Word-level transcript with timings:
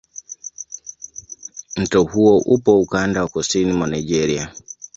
Mto 1.75 2.03
huo 2.03 2.37
upo 2.37 2.79
ukanda 2.81 3.21
wa 3.21 3.27
kusini 3.27 3.73
mwa 3.73 3.87
Nigeria. 3.87 4.53